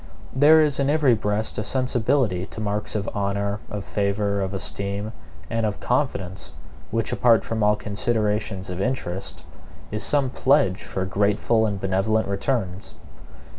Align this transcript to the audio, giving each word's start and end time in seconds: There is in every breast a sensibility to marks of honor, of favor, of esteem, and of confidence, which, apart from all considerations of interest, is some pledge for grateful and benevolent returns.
There 0.33 0.61
is 0.61 0.79
in 0.79 0.89
every 0.89 1.13
breast 1.13 1.59
a 1.59 1.63
sensibility 1.63 2.47
to 2.47 2.59
marks 2.59 2.95
of 2.95 3.07
honor, 3.13 3.59
of 3.69 3.85
favor, 3.85 4.41
of 4.41 4.51
esteem, 4.51 5.11
and 5.47 5.63
of 5.63 5.79
confidence, 5.79 6.51
which, 6.89 7.11
apart 7.11 7.45
from 7.45 7.61
all 7.61 7.75
considerations 7.75 8.71
of 8.71 8.81
interest, 8.81 9.43
is 9.91 10.03
some 10.03 10.31
pledge 10.31 10.81
for 10.81 11.05
grateful 11.05 11.67
and 11.67 11.79
benevolent 11.79 12.27
returns. 12.27 12.95